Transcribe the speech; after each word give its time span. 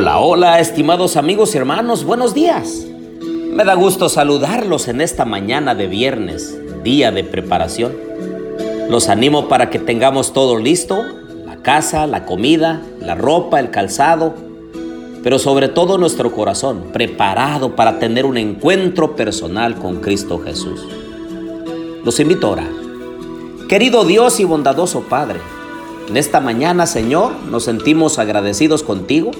Hola, 0.00 0.20
hola, 0.20 0.60
estimados 0.60 1.16
amigos 1.16 1.52
y 1.52 1.58
hermanos, 1.58 2.04
buenos 2.04 2.32
días. 2.32 2.86
Me 3.50 3.64
da 3.64 3.74
gusto 3.74 4.08
saludarlos 4.08 4.86
en 4.86 5.00
esta 5.00 5.24
mañana 5.24 5.74
de 5.74 5.88
viernes, 5.88 6.56
día 6.84 7.10
de 7.10 7.24
preparación. 7.24 7.96
Los 8.88 9.08
animo 9.08 9.48
para 9.48 9.70
que 9.70 9.80
tengamos 9.80 10.32
todo 10.32 10.56
listo, 10.56 11.04
la 11.44 11.56
casa, 11.62 12.06
la 12.06 12.26
comida, 12.26 12.80
la 13.00 13.16
ropa, 13.16 13.58
el 13.58 13.72
calzado, 13.72 14.36
pero 15.24 15.40
sobre 15.40 15.66
todo 15.66 15.98
nuestro 15.98 16.30
corazón 16.30 16.90
preparado 16.92 17.74
para 17.74 17.98
tener 17.98 18.24
un 18.24 18.36
encuentro 18.36 19.16
personal 19.16 19.74
con 19.74 19.96
Cristo 19.96 20.38
Jesús. 20.38 20.80
Los 22.04 22.20
invito 22.20 22.46
a 22.46 22.50
orar. 22.50 22.70
Querido 23.68 24.04
Dios 24.04 24.38
y 24.38 24.44
bondadoso 24.44 25.00
Padre, 25.08 25.40
en 26.08 26.16
esta 26.16 26.38
mañana, 26.38 26.86
Señor, 26.86 27.32
nos 27.50 27.64
sentimos 27.64 28.20
agradecidos 28.20 28.84
contigo 28.84 29.32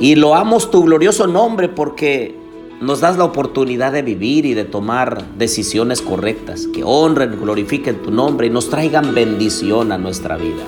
y 0.00 0.14
loamos 0.14 0.70
tu 0.70 0.82
glorioso 0.82 1.26
nombre 1.26 1.68
porque 1.68 2.34
nos 2.80 3.00
das 3.00 3.18
la 3.18 3.24
oportunidad 3.24 3.92
de 3.92 4.00
vivir 4.00 4.46
y 4.46 4.54
de 4.54 4.64
tomar 4.64 5.22
decisiones 5.36 6.00
correctas 6.00 6.66
que 6.66 6.82
honren, 6.82 7.38
glorifiquen 7.38 8.00
tu 8.02 8.10
nombre 8.10 8.46
y 8.46 8.50
nos 8.50 8.70
traigan 8.70 9.14
bendición 9.14 9.92
a 9.92 9.98
nuestra 9.98 10.38
vida. 10.38 10.64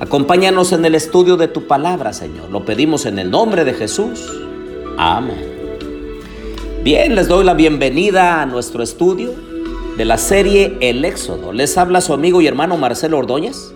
Acompáñanos 0.00 0.72
en 0.72 0.84
el 0.86 0.94
estudio 0.94 1.36
de 1.36 1.46
tu 1.46 1.66
palabra, 1.66 2.14
Señor. 2.14 2.50
Lo 2.50 2.64
pedimos 2.64 3.04
en 3.04 3.18
el 3.18 3.30
nombre 3.30 3.64
de 3.64 3.74
Jesús. 3.74 4.26
Amén. 4.96 5.52
Bien, 6.82 7.14
les 7.14 7.28
doy 7.28 7.44
la 7.44 7.54
bienvenida 7.54 8.40
a 8.40 8.46
nuestro 8.46 8.82
estudio 8.82 9.30
de 9.98 10.04
la 10.06 10.16
serie 10.16 10.78
El 10.80 11.04
Éxodo. 11.04 11.52
Les 11.52 11.76
habla 11.76 12.00
su 12.00 12.14
amigo 12.14 12.40
y 12.40 12.46
hermano 12.46 12.78
Marcelo 12.78 13.18
Ordóñez 13.18 13.74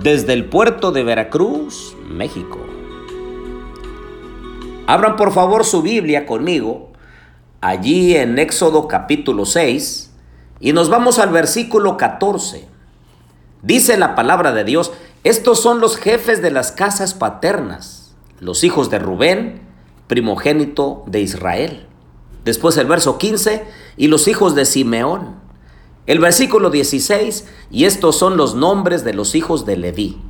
desde 0.00 0.32
el 0.32 0.44
puerto 0.44 0.92
de 0.92 1.02
Veracruz, 1.02 1.96
México. 2.08 2.65
Abran 4.86 5.16
por 5.16 5.32
favor 5.32 5.64
su 5.64 5.82
Biblia 5.82 6.26
conmigo, 6.26 6.92
allí 7.60 8.14
en 8.14 8.38
Éxodo 8.38 8.86
capítulo 8.86 9.44
6, 9.44 10.12
y 10.60 10.72
nos 10.72 10.88
vamos 10.88 11.18
al 11.18 11.30
versículo 11.30 11.96
14. 11.96 12.68
Dice 13.62 13.96
la 13.96 14.14
palabra 14.14 14.52
de 14.52 14.62
Dios, 14.62 14.92
estos 15.24 15.60
son 15.60 15.80
los 15.80 15.96
jefes 15.96 16.40
de 16.40 16.52
las 16.52 16.70
casas 16.70 17.14
paternas, 17.14 18.14
los 18.38 18.62
hijos 18.62 18.88
de 18.88 19.00
Rubén, 19.00 19.62
primogénito 20.06 21.02
de 21.06 21.20
Israel. 21.20 21.86
Después 22.44 22.76
el 22.76 22.86
verso 22.86 23.18
15, 23.18 23.64
y 23.96 24.06
los 24.06 24.28
hijos 24.28 24.54
de 24.54 24.64
Simeón. 24.66 25.34
El 26.06 26.20
versículo 26.20 26.70
16, 26.70 27.44
y 27.72 27.86
estos 27.86 28.16
son 28.16 28.36
los 28.36 28.54
nombres 28.54 29.02
de 29.02 29.14
los 29.14 29.34
hijos 29.34 29.66
de 29.66 29.76
Leví. 29.76 30.20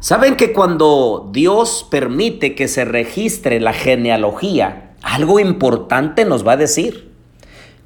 Saben 0.00 0.36
que 0.36 0.52
cuando 0.52 1.28
Dios 1.32 1.84
permite 1.90 2.54
que 2.54 2.68
se 2.68 2.84
registre 2.84 3.58
la 3.58 3.72
genealogía, 3.72 4.94
algo 5.02 5.40
importante 5.40 6.24
nos 6.24 6.46
va 6.46 6.52
a 6.52 6.56
decir. 6.56 7.12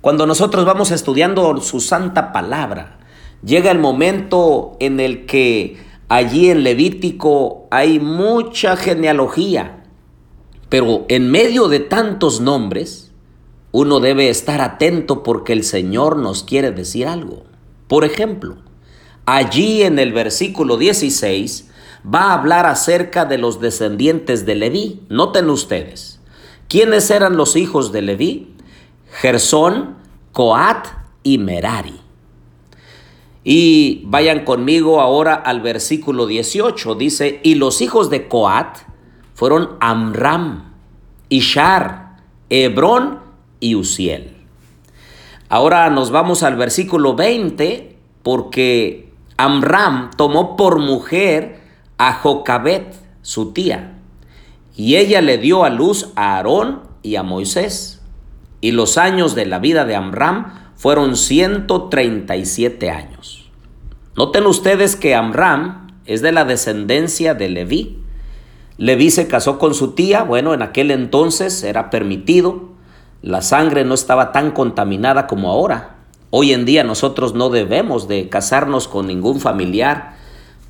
Cuando 0.03 0.27
nosotros 0.27 0.67
vamos 0.67 0.91
estudiando 0.91 1.59
su 1.63 1.81
santa 1.81 2.33
palabra, 2.33 2.99
llega 3.43 3.71
el 3.71 3.79
momento 3.79 4.77
en 4.79 5.01
el 5.01 5.25
que 5.25 5.79
allí 6.09 6.51
en 6.51 6.65
Levítico 6.65 7.67
hay 7.71 7.99
mucha 7.99 8.77
genealogía, 8.77 9.85
pero 10.69 11.07
en 11.09 11.31
medio 11.31 11.69
de 11.69 11.81
tantos 11.81 12.42
nombres, 12.42 13.11
uno 13.70 14.01
debe 14.01 14.29
estar 14.29 14.61
atento 14.61 15.23
porque 15.23 15.55
el 15.55 15.65
Señor 15.65 16.19
nos 16.19 16.42
quiere 16.45 16.73
decir 16.73 17.07
algo. 17.07 17.45
Por 17.89 18.05
ejemplo, 18.05 18.57
allí 19.25 19.83
en 19.83 19.98
el 19.98 20.13
versículo 20.13 20.77
16, 20.77 21.70
va 22.07 22.30
a 22.30 22.35
hablar 22.35 22.67
acerca 22.67 23.24
de 23.24 23.39
los 23.39 23.61
descendientes 23.61 24.46
de 24.46 24.55
Leví. 24.55 25.02
Noten 25.08 25.51
ustedes, 25.51 26.20
¿quiénes 26.68 27.11
eran 27.11 27.36
los 27.36 27.57
hijos 27.57 27.92
de 27.92 28.02
Leví? 28.02 28.55
Gersón, 29.11 29.96
Coat 30.33 30.86
y 31.23 31.39
Merari. 31.39 32.01
Y 33.45 34.02
vayan 34.07 34.45
conmigo 34.45 35.01
ahora 35.01 35.35
al 35.35 35.61
versículo 35.61 36.27
18. 36.27 36.95
Dice, 36.95 37.41
y 37.42 37.57
los 37.57 37.80
hijos 37.80 38.08
de 38.08 38.29
Coat 38.29 38.79
fueron 39.35 39.70
Amram, 39.80 40.73
Ishar, 41.29 42.17
Hebrón 42.48 43.20
y 43.58 43.74
Uziel. 43.74 44.36
Ahora 45.48 45.91
nos 45.91 46.11
vamos 46.11 46.42
al 46.42 46.57
versículo 46.57 47.14
20 47.14 47.98
porque 48.23 49.12
Amram 49.36 50.11
tomó 50.17 50.57
por 50.57 50.79
mujer 50.79 51.61
a 51.98 52.14
Jocabet, 52.14 52.95
su 53.23 53.53
tía, 53.53 53.98
y 54.77 54.97
ella 54.97 55.20
le 55.20 55.39
dio 55.39 55.64
a 55.64 55.70
luz 55.70 56.11
a 56.17 56.36
Aarón 56.36 56.83
y 57.03 57.17
a 57.17 57.23
Moisés. 57.23 58.01
Y 58.61 58.70
los 58.73 58.97
años 58.97 59.35
de 59.35 59.47
la 59.47 59.58
vida 59.58 59.85
de 59.85 59.97
Amram 59.97 60.73
fueron 60.77 61.17
137 61.17 62.91
años. 62.91 63.51
Noten 64.17 64.47
ustedes 64.47 64.97
que 64.97 65.14
Amram 65.14 65.89
es 66.07 66.23
de 66.23 66.33
la 66.33 66.45
descendencia 66.45 67.35
de 67.35 67.48
Leví. 67.48 67.98
Leví 68.79 69.11
se 69.11 69.29
casó 69.29 69.59
con 69.59 69.74
su 69.74 69.92
tía, 69.92 70.23
bueno, 70.23 70.55
en 70.55 70.63
aquel 70.63 70.91
entonces 70.91 71.63
era 71.63 71.91
permitido, 71.91 72.70
la 73.20 73.42
sangre 73.42 73.85
no 73.85 73.95
estaba 73.95 74.33
tan 74.33 74.51
contaminada 74.51 75.27
como 75.27 75.51
ahora. 75.51 75.97
Hoy 76.30 76.53
en 76.53 76.64
día 76.64 76.83
nosotros 76.83 77.35
no 77.35 77.51
debemos 77.51 78.09
de 78.09 78.29
casarnos 78.29 78.89
con 78.89 79.07
ningún 79.07 79.39
familiar 79.39 80.17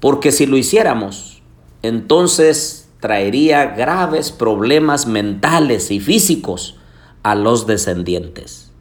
porque 0.03 0.33
si 0.33 0.47
lo 0.47 0.57
hiciéramos, 0.57 1.43
entonces 1.83 2.91
traería 2.99 3.67
graves 3.67 4.33
problemas 4.33 5.07
mentales 5.07 5.93
y 5.93 6.01
físicos 6.01 6.77
a 7.23 7.37
los 7.37 7.69
descendientes. 7.69 8.73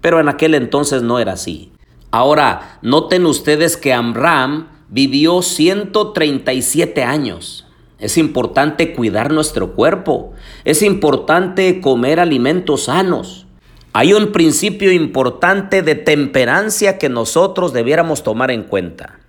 Pero 0.00 0.18
en 0.18 0.28
aquel 0.28 0.52
entonces 0.52 1.02
no 1.02 1.20
era 1.20 1.34
así. 1.34 1.70
Ahora, 2.10 2.80
noten 2.82 3.24
ustedes 3.24 3.76
que 3.76 3.92
Amram 3.92 4.66
vivió 4.88 5.42
137 5.42 7.04
años. 7.04 7.68
Es 8.00 8.18
importante 8.18 8.96
cuidar 8.96 9.32
nuestro 9.32 9.74
cuerpo. 9.76 10.32
Es 10.64 10.82
importante 10.82 11.80
comer 11.80 12.18
alimentos 12.18 12.86
sanos. 12.86 13.46
Hay 13.92 14.12
un 14.12 14.32
principio 14.32 14.90
importante 14.90 15.82
de 15.82 15.94
temperancia 15.94 16.98
que 16.98 17.08
nosotros 17.08 17.72
debiéramos 17.72 18.24
tomar 18.24 18.50
en 18.50 18.64
cuenta 18.64 19.20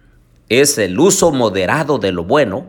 es 0.49 0.77
el 0.77 0.99
uso 0.99 1.31
moderado 1.31 1.97
de 1.97 2.11
lo 2.11 2.23
bueno 2.23 2.67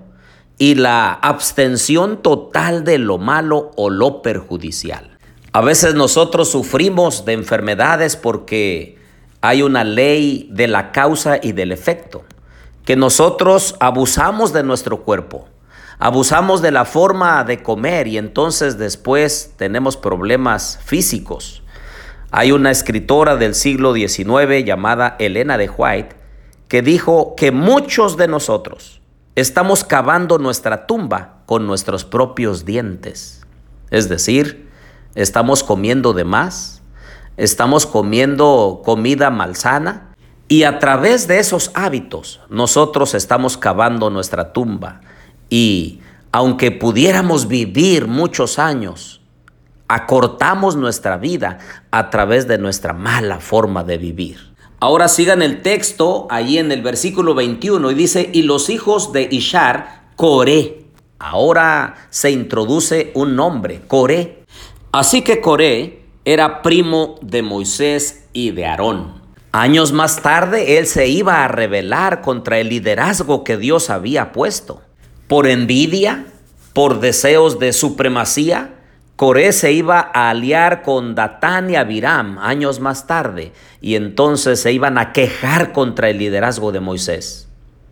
y 0.58 0.74
la 0.74 1.12
abstención 1.12 2.22
total 2.22 2.84
de 2.84 2.98
lo 2.98 3.18
malo 3.18 3.72
o 3.76 3.90
lo 3.90 4.22
perjudicial. 4.22 5.18
A 5.52 5.60
veces 5.60 5.94
nosotros 5.94 6.50
sufrimos 6.50 7.24
de 7.24 7.34
enfermedades 7.34 8.16
porque 8.16 8.98
hay 9.40 9.62
una 9.62 9.84
ley 9.84 10.48
de 10.52 10.68
la 10.68 10.92
causa 10.92 11.38
y 11.42 11.52
del 11.52 11.72
efecto, 11.72 12.24
que 12.84 12.96
nosotros 12.96 13.76
abusamos 13.80 14.52
de 14.52 14.62
nuestro 14.62 15.02
cuerpo, 15.02 15.48
abusamos 15.98 16.62
de 16.62 16.70
la 16.70 16.84
forma 16.84 17.44
de 17.44 17.62
comer 17.62 18.06
y 18.06 18.16
entonces 18.18 18.78
después 18.78 19.52
tenemos 19.56 19.96
problemas 19.96 20.78
físicos. 20.84 21.62
Hay 22.30 22.52
una 22.52 22.70
escritora 22.70 23.36
del 23.36 23.54
siglo 23.54 23.94
XIX 23.94 24.64
llamada 24.64 25.16
Elena 25.18 25.58
de 25.58 25.68
White 25.68 26.25
que 26.68 26.82
dijo 26.82 27.34
que 27.36 27.52
muchos 27.52 28.16
de 28.16 28.28
nosotros 28.28 29.00
estamos 29.34 29.84
cavando 29.84 30.38
nuestra 30.38 30.86
tumba 30.86 31.42
con 31.46 31.66
nuestros 31.66 32.04
propios 32.04 32.64
dientes. 32.64 33.46
Es 33.90 34.08
decir, 34.08 34.68
estamos 35.14 35.62
comiendo 35.62 36.12
de 36.12 36.24
más, 36.24 36.82
estamos 37.36 37.86
comiendo 37.86 38.82
comida 38.84 39.30
malsana 39.30 40.14
y 40.48 40.64
a 40.64 40.78
través 40.78 41.28
de 41.28 41.38
esos 41.38 41.70
hábitos 41.74 42.40
nosotros 42.48 43.14
estamos 43.14 43.56
cavando 43.56 44.10
nuestra 44.10 44.52
tumba. 44.52 45.00
Y 45.48 46.00
aunque 46.32 46.72
pudiéramos 46.72 47.46
vivir 47.46 48.08
muchos 48.08 48.58
años, 48.58 49.20
acortamos 49.88 50.76
nuestra 50.76 51.16
vida 51.16 51.58
a 51.90 52.10
través 52.10 52.48
de 52.48 52.58
nuestra 52.58 52.92
mala 52.92 53.38
forma 53.38 53.84
de 53.84 53.98
vivir. 53.98 54.55
Ahora 54.78 55.08
sigan 55.08 55.40
el 55.40 55.62
texto 55.62 56.26
ahí 56.30 56.58
en 56.58 56.70
el 56.70 56.82
versículo 56.82 57.34
21 57.34 57.90
y 57.90 57.94
dice, 57.94 58.30
y 58.32 58.42
los 58.42 58.68
hijos 58.68 59.12
de 59.12 59.26
Ishar, 59.30 60.10
Coré. 60.16 60.84
Ahora 61.18 62.08
se 62.10 62.30
introduce 62.30 63.10
un 63.14 63.36
nombre, 63.36 63.80
Coré. 63.88 64.44
Así 64.92 65.22
que 65.22 65.40
Coré 65.40 66.02
era 66.26 66.60
primo 66.60 67.14
de 67.22 67.42
Moisés 67.42 68.26
y 68.34 68.50
de 68.50 68.66
Aarón. 68.66 69.22
Años 69.52 69.92
más 69.92 70.20
tarde 70.20 70.76
él 70.76 70.86
se 70.86 71.08
iba 71.08 71.42
a 71.42 71.48
rebelar 71.48 72.20
contra 72.20 72.58
el 72.58 72.68
liderazgo 72.68 73.44
que 73.44 73.56
Dios 73.56 73.88
había 73.88 74.32
puesto. 74.32 74.82
Por 75.26 75.46
envidia, 75.46 76.26
por 76.74 77.00
deseos 77.00 77.58
de 77.58 77.72
supremacía, 77.72 78.74
Coré 79.16 79.52
se 79.52 79.72
iba 79.72 80.10
a 80.12 80.28
aliar 80.28 80.82
con 80.82 81.14
Datán 81.14 81.70
y 81.70 81.76
Abiram 81.76 82.38
años 82.38 82.80
más 82.80 83.06
tarde 83.06 83.52
y 83.80 83.94
entonces 83.94 84.60
se 84.60 84.72
iban 84.72 84.98
a 84.98 85.14
quejar 85.14 85.72
contra 85.72 86.10
el 86.10 86.18
liderazgo 86.18 86.70
de 86.70 86.80
Moisés. 86.80 87.48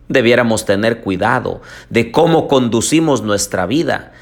Debiéramos 0.07 0.65
tener 0.65 1.01
cuidado 1.01 1.63
de 1.89 2.11
cómo 2.11 2.47
conducimos 2.47 3.23
nuestra 3.23 3.65
vida, 3.65 4.13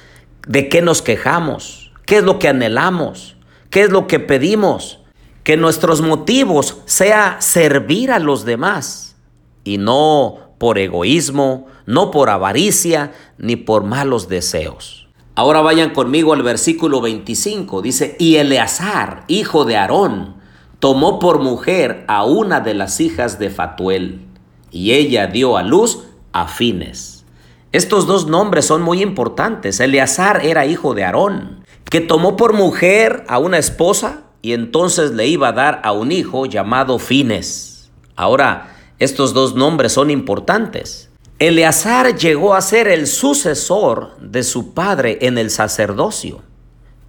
de 0.48 0.70
qué 0.70 0.82
nos 0.82 1.02
quejamos, 1.02 1.92
qué 2.06 2.20
es 2.20 2.24
lo 2.24 2.40
que 2.40 2.48
anhelamos, 2.48 3.36
qué 3.70 3.82
es 3.82 3.90
lo 3.90 4.08
que 4.08 4.22
pedimos. 4.22 5.00
Que 5.44 5.58
nuestros 5.58 6.02
motivos 6.02 6.78
sea 6.86 7.36
servir 7.42 8.12
a 8.12 8.20
los 8.20 8.46
demás 8.46 9.18
y 9.66 9.78
no 9.78 10.54
por 10.58 10.78
egoísmo, 10.78 11.68
no 11.86 12.12
por 12.12 12.30
avaricia, 12.30 13.12
ni 13.38 13.58
por 13.58 13.84
malos 13.84 14.30
deseos. 14.30 15.03
Ahora 15.36 15.62
vayan 15.62 15.90
conmigo 15.90 16.34
al 16.34 16.44
versículo 16.44 17.02
25. 17.02 17.82
Dice, 17.82 18.16
y 18.20 18.36
Eleazar, 18.36 19.24
hijo 19.28 19.66
de 19.66 19.78
Aarón, 19.78 20.36
tomó 20.80 21.18
por 21.18 21.40
mujer 21.40 22.06
a 22.08 22.24
una 22.24 22.60
de 22.60 22.76
las 22.76 23.00
hijas 23.00 23.40
de 23.40 23.50
Fatuel, 23.50 24.28
y 24.70 24.92
ella 24.92 25.26
dio 25.28 25.58
a 25.58 25.64
luz 25.64 26.04
a 26.34 26.48
Fines. 26.48 27.26
Estos 27.72 28.06
dos 28.06 28.28
nombres 28.28 28.66
son 28.66 28.84
muy 28.84 29.02
importantes. 29.02 29.80
Eleazar 29.80 30.46
era 30.46 30.68
hijo 30.68 30.94
de 30.94 31.04
Aarón, 31.04 31.66
que 31.90 32.02
tomó 32.02 32.36
por 32.36 32.54
mujer 32.54 33.24
a 33.28 33.40
una 33.40 33.58
esposa 33.58 34.26
y 34.44 34.54
entonces 34.54 35.12
le 35.12 35.26
iba 35.26 35.48
a 35.48 35.54
dar 35.54 35.82
a 35.84 35.94
un 35.94 36.12
hijo 36.12 36.46
llamado 36.46 37.00
Fines. 37.00 37.92
Ahora, 38.16 38.76
estos 39.00 39.34
dos 39.34 39.56
nombres 39.56 39.94
son 39.94 40.12
importantes. 40.12 41.10
Eleazar 41.48 42.16
llegó 42.16 42.54
a 42.54 42.62
ser 42.62 42.88
el 42.88 43.06
sucesor 43.06 44.18
de 44.22 44.44
su 44.44 44.74
padre 44.74 45.18
en 45.20 45.38
el 45.38 45.50
sacerdocio. 45.50 46.42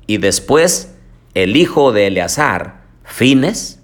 Y 0.09 0.17
después, 0.17 0.97
el 1.35 1.57
hijo 1.57 1.93
de 1.93 2.09
Eleazar, 2.09 2.83
Fines, 3.05 3.81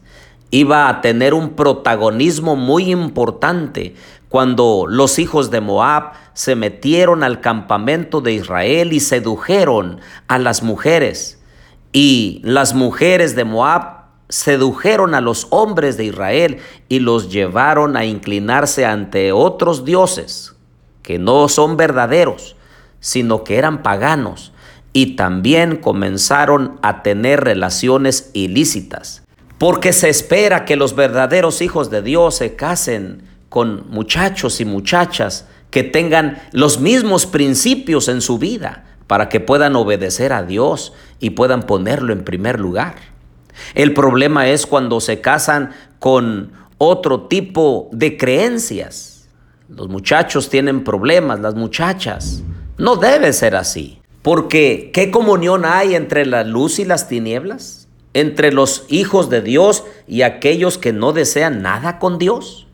iba 0.50 0.88
a 0.88 1.02
tener 1.02 1.34
un 1.34 1.50
protagonismo 1.50 2.56
muy 2.56 2.90
importante 2.90 3.94
cuando 4.28 4.86
los 4.88 5.20
hijos 5.20 5.52
de 5.52 5.60
Moab 5.60 6.14
se 6.34 6.56
metieron 6.56 7.22
al 7.22 7.40
campamento 7.40 8.20
de 8.20 8.32
Israel 8.32 8.92
y 8.92 8.98
sedujeron 8.98 10.00
a 10.26 10.40
las 10.40 10.64
mujeres. 10.64 11.38
Y 11.92 12.40
las 12.42 12.74
mujeres 12.74 13.36
de 13.36 13.44
Moab 13.44 13.99
sedujeron 14.30 15.14
a 15.14 15.20
los 15.20 15.48
hombres 15.50 15.96
de 15.96 16.04
Israel 16.04 16.58
y 16.88 17.00
los 17.00 17.30
llevaron 17.30 17.96
a 17.96 18.06
inclinarse 18.06 18.86
ante 18.86 19.32
otros 19.32 19.84
dioses 19.84 20.54
que 21.02 21.18
no 21.18 21.48
son 21.48 21.76
verdaderos, 21.76 22.56
sino 23.00 23.44
que 23.44 23.56
eran 23.58 23.82
paganos 23.82 24.52
y 24.92 25.16
también 25.16 25.76
comenzaron 25.76 26.78
a 26.82 27.02
tener 27.02 27.40
relaciones 27.40 28.30
ilícitas. 28.32 29.22
Porque 29.58 29.92
se 29.92 30.08
espera 30.08 30.64
que 30.64 30.76
los 30.76 30.94
verdaderos 30.94 31.60
hijos 31.60 31.90
de 31.90 32.00
Dios 32.00 32.36
se 32.36 32.56
casen 32.56 33.24
con 33.48 33.90
muchachos 33.90 34.60
y 34.60 34.64
muchachas 34.64 35.46
que 35.70 35.82
tengan 35.82 36.40
los 36.52 36.80
mismos 36.80 37.26
principios 37.26 38.08
en 38.08 38.20
su 38.20 38.38
vida 38.38 38.84
para 39.06 39.28
que 39.28 39.40
puedan 39.40 39.76
obedecer 39.76 40.32
a 40.32 40.44
Dios 40.44 40.92
y 41.18 41.30
puedan 41.30 41.64
ponerlo 41.64 42.12
en 42.12 42.24
primer 42.24 42.60
lugar. 42.60 42.94
El 43.74 43.94
problema 43.94 44.48
es 44.48 44.66
cuando 44.66 45.00
se 45.00 45.20
casan 45.20 45.70
con 45.98 46.52
otro 46.78 47.26
tipo 47.28 47.88
de 47.92 48.16
creencias. 48.16 49.28
Los 49.68 49.88
muchachos 49.88 50.48
tienen 50.48 50.84
problemas, 50.84 51.40
las 51.40 51.54
muchachas. 51.54 52.42
No 52.78 52.96
debe 52.96 53.32
ser 53.32 53.54
así. 53.56 54.00
Porque, 54.22 54.90
¿qué 54.92 55.10
comunión 55.10 55.64
hay 55.64 55.94
entre 55.94 56.26
la 56.26 56.44
luz 56.44 56.78
y 56.78 56.84
las 56.84 57.08
tinieblas? 57.08 57.88
Entre 58.12 58.52
los 58.52 58.84
hijos 58.88 59.30
de 59.30 59.40
Dios 59.40 59.84
y 60.06 60.22
aquellos 60.22 60.78
que 60.78 60.92
no 60.92 61.12
desean 61.12 61.62
nada 61.62 61.98
con 61.98 62.18
Dios. 62.18 62.66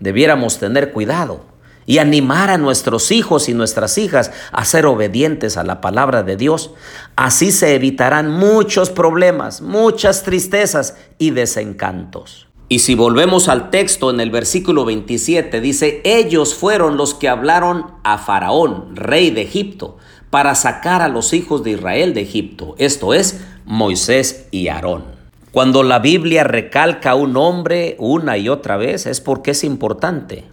Debiéramos 0.00 0.58
tener 0.58 0.92
cuidado 0.92 1.51
y 1.86 1.98
animar 1.98 2.50
a 2.50 2.58
nuestros 2.58 3.10
hijos 3.10 3.48
y 3.48 3.54
nuestras 3.54 3.98
hijas 3.98 4.30
a 4.52 4.64
ser 4.64 4.86
obedientes 4.86 5.56
a 5.56 5.64
la 5.64 5.80
palabra 5.80 6.22
de 6.22 6.36
Dios. 6.36 6.72
Así 7.16 7.52
se 7.52 7.74
evitarán 7.74 8.30
muchos 8.30 8.90
problemas, 8.90 9.60
muchas 9.60 10.22
tristezas 10.22 10.96
y 11.18 11.30
desencantos. 11.30 12.48
Y 12.68 12.78
si 12.78 12.94
volvemos 12.94 13.48
al 13.48 13.68
texto 13.68 14.10
en 14.10 14.18
el 14.20 14.30
versículo 14.30 14.86
27, 14.86 15.60
dice, 15.60 16.00
ellos 16.04 16.54
fueron 16.54 16.96
los 16.96 17.12
que 17.12 17.28
hablaron 17.28 17.86
a 18.02 18.16
Faraón, 18.16 18.96
rey 18.96 19.30
de 19.30 19.42
Egipto, 19.42 19.98
para 20.30 20.54
sacar 20.54 21.02
a 21.02 21.08
los 21.08 21.34
hijos 21.34 21.62
de 21.62 21.72
Israel 21.72 22.14
de 22.14 22.22
Egipto, 22.22 22.74
esto 22.78 23.12
es, 23.12 23.44
Moisés 23.66 24.48
y 24.50 24.68
Aarón. 24.68 25.04
Cuando 25.50 25.82
la 25.82 25.98
Biblia 25.98 26.44
recalca 26.44 27.10
a 27.10 27.14
un 27.14 27.36
hombre 27.36 27.96
una 27.98 28.38
y 28.38 28.48
otra 28.48 28.78
vez 28.78 29.04
es 29.04 29.20
porque 29.20 29.50
es 29.50 29.64
importante. 29.64 30.44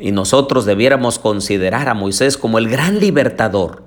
Y 0.00 0.12
nosotros 0.12 0.64
debiéramos 0.64 1.18
considerar 1.18 1.88
a 1.88 1.94
Moisés 1.94 2.38
como 2.38 2.58
el 2.58 2.68
gran 2.68 2.98
libertador, 2.98 3.84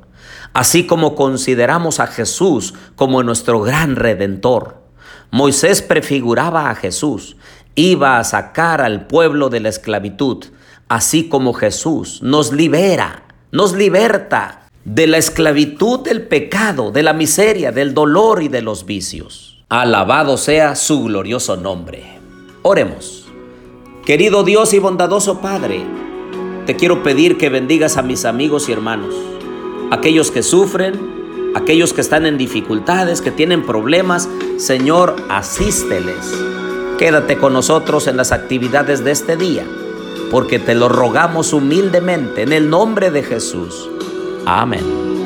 así 0.54 0.86
como 0.86 1.16
consideramos 1.16 2.00
a 2.00 2.08
Jesús 2.08 2.76
como 2.96 3.24
nuestro 3.24 3.62
gran 3.62 3.96
redentor. 3.96 4.84
Moisés 5.32 5.82
prefiguraba 5.82 6.70
a 6.70 6.76
Jesús, 6.76 7.36
iba 7.74 8.20
a 8.20 8.24
sacar 8.24 8.82
al 8.82 9.08
pueblo 9.08 9.50
de 9.50 9.60
la 9.60 9.70
esclavitud, 9.70 10.46
así 10.88 11.28
como 11.28 11.54
Jesús 11.54 12.22
nos 12.22 12.52
libera, 12.54 13.24
nos 13.52 13.74
liberta 13.74 14.70
de 14.86 15.08
la 15.08 15.18
esclavitud 15.18 16.02
del 16.02 16.28
pecado, 16.28 16.92
de 16.92 17.04
la 17.04 17.14
miseria, 17.14 17.72
del 17.72 17.96
dolor 17.96 18.44
y 18.44 18.50
de 18.50 18.62
los 18.62 18.86
vicios. 18.86 19.64
Alabado 19.70 20.38
sea 20.38 20.76
su 20.76 21.06
glorioso 21.06 21.56
nombre. 21.58 22.20
Oremos. 22.62 23.23
Querido 24.06 24.44
Dios 24.44 24.74
y 24.74 24.80
bondadoso 24.80 25.40
Padre, 25.40 25.82
te 26.66 26.76
quiero 26.76 27.04
pedir 27.04 27.38
que 27.38 27.48
bendigas 27.48 27.96
a 27.96 28.02
mis 28.02 28.26
amigos 28.26 28.68
y 28.68 28.74
hermanos, 28.74 29.16
aquellos 29.92 30.30
que 30.30 30.44
sufren, 30.44 31.54
aquellos 31.56 31.94
que 31.94 32.02
están 32.02 32.26
en 32.26 32.38
dificultades, 32.38 33.22
que 33.22 33.32
tienen 33.32 33.66
problemas. 33.66 34.28
Señor, 34.58 35.16
asísteles. 35.30 36.18
Quédate 37.00 37.38
con 37.38 37.54
nosotros 37.54 38.08
en 38.08 38.18
las 38.18 38.34
actividades 38.34 39.06
de 39.06 39.12
este 39.12 39.38
día, 39.38 39.66
porque 40.32 40.60
te 40.60 40.76
lo 40.76 40.90
rogamos 40.90 41.54
humildemente 41.54 42.42
en 42.42 42.52
el 42.52 42.70
nombre 42.70 43.10
de 43.10 43.24
Jesús. 43.24 43.90
Amén. 44.46 45.23